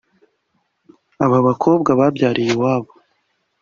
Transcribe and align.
Aba 1.25 1.39
bakobwa 1.47 1.89
babyariye 1.99 2.51
iwabo 2.55 2.91